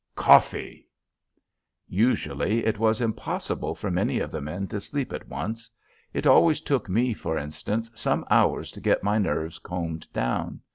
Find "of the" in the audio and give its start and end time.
4.17-4.41